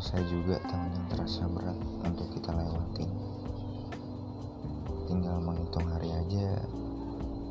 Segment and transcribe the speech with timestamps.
[0.00, 3.10] juga tahun yang terasa berat untuk kita lewatin.
[5.04, 6.56] Tinggal menghitung hari aja,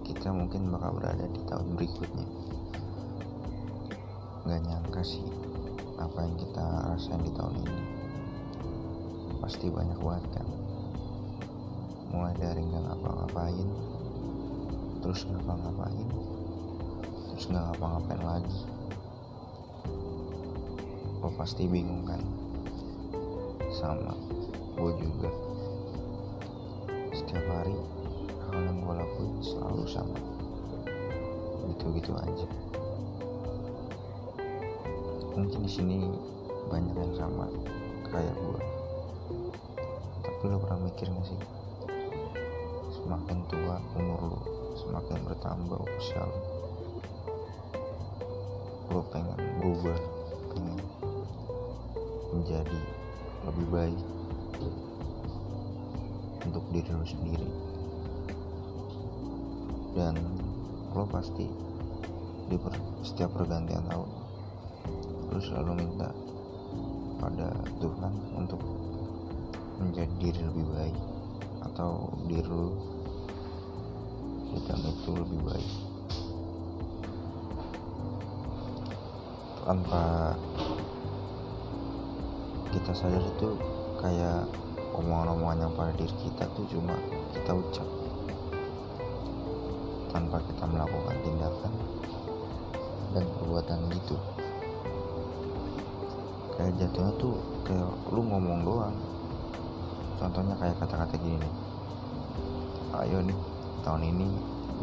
[0.02, 2.26] kita mungkin bakal berada di tahun berikutnya.
[4.50, 5.22] Gak nyangka sih
[6.02, 7.82] apa yang kita rasain di tahun ini.
[9.38, 10.48] Pasti banyak banget kan.
[12.10, 13.70] Mulai dari nggak ngapa-ngapain,
[15.06, 16.10] terus ngapa-ngapain,
[17.30, 18.60] terus nggak ngapa-ngapain lagi.
[21.22, 22.18] Lo pasti bingung kan?
[23.70, 24.18] Sama,
[24.74, 25.30] gue juga.
[27.14, 27.78] Setiap hari
[28.50, 30.18] hal yang gue lakuin selalu sama.
[31.70, 32.48] Gitu-gitu aja.
[35.38, 35.98] Mungkin di sini
[36.74, 37.46] banyak yang sama
[38.10, 38.62] kayak gue.
[40.26, 41.42] Tapi lo pernah mikir gak sih?
[42.98, 44.40] Semakin tua umur lo,
[44.74, 46.40] semakin bertambah usia lo.
[48.90, 50.02] Lo pengen berubah,
[50.52, 50.82] pengen
[52.32, 52.82] menjadi
[53.48, 54.02] lebih baik
[56.48, 57.50] untuk diri lo sendiri.
[59.92, 60.16] Dan
[60.96, 61.48] lo pasti
[62.48, 64.10] di per, setiap pergantian tahun
[65.32, 66.12] lo selalu minta
[67.20, 68.60] pada Tuhan untuk
[69.80, 70.98] menjadi diri lebih baik
[71.72, 72.76] atau diri lo
[74.52, 75.72] di itu lebih baik.
[79.64, 80.36] Tanpa
[82.72, 83.60] kita sadar itu
[84.00, 84.48] kayak
[84.96, 86.96] omongan-omongan yang pada diri kita tuh cuma
[87.36, 87.88] kita ucap.
[90.08, 91.74] Tanpa kita melakukan tindakan
[93.12, 94.16] dan perbuatan gitu.
[96.56, 97.36] Kayak jatuhnya tuh
[97.68, 98.96] kayak lu ngomong doang.
[100.16, 101.54] Contohnya kayak kata-kata gini nih.
[103.04, 103.40] Ayo nih
[103.84, 104.28] tahun ini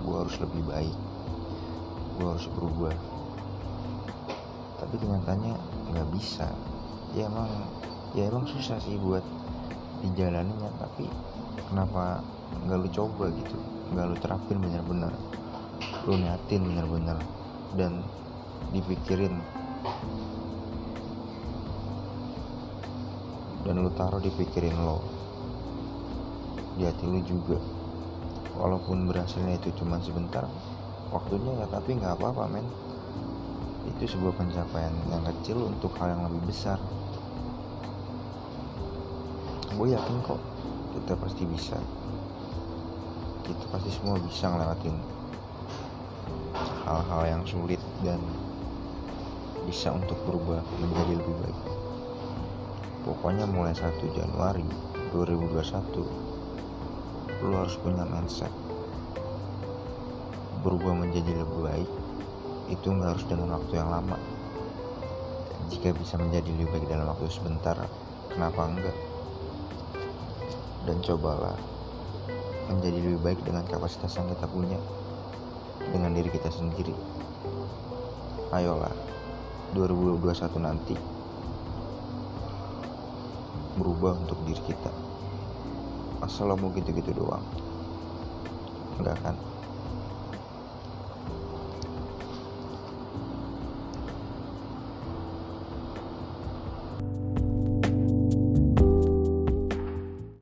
[0.05, 0.97] gue harus lebih baik.
[2.21, 2.93] Gue harus berubah.
[4.77, 5.55] Tapi kenyataannya
[5.89, 6.53] nggak bisa
[7.17, 7.49] ya emang
[8.13, 9.25] ya emang susah sih buat
[10.05, 11.09] dijalaninya tapi
[11.69, 12.21] kenapa
[12.65, 13.57] nggak lu coba gitu?
[13.93, 15.13] Nggak lu terapin bener-bener.
[16.09, 17.19] Lu niatin bener-bener.
[17.77, 18.03] Dan
[18.73, 19.37] dipikirin.
[23.65, 25.05] Dan lu taruh dipikirin lo.
[26.81, 27.59] Di hati lu juga.
[28.59, 30.49] Walaupun berhasilnya itu cuma sebentar
[31.09, 32.67] waktunya ya tapi nggak apa-apa men
[33.89, 36.77] itu sebuah pencapaian yang kecil untuk hal yang lebih besar.
[39.73, 40.41] Gue yakin kok
[40.99, 41.79] kita pasti bisa.
[43.49, 44.97] Kita pasti semua bisa ngelewatin
[46.85, 48.21] hal-hal yang sulit dan
[49.65, 51.61] bisa untuk berubah menjadi lebih baik.
[53.09, 54.65] Pokoknya mulai 1 Januari
[55.17, 56.29] 2021
[57.39, 58.51] lu harus punya mindset
[60.67, 61.91] berubah menjadi lebih baik
[62.69, 64.21] itu nggak harus dengan waktu yang lama.
[65.73, 67.77] Jika bisa menjadi lebih baik dalam waktu sebentar
[68.29, 68.97] kenapa enggak?
[70.85, 71.57] Dan cobalah
[72.69, 74.79] menjadi lebih baik dengan kapasitas yang kita punya
[75.89, 76.93] dengan diri kita sendiri.
[78.53, 78.93] Ayolah
[79.73, 80.97] 2021 nanti
[83.81, 84.93] berubah untuk diri kita.
[86.21, 87.45] Asal mau gitu-gitu doang.
[89.01, 89.37] Enggak kan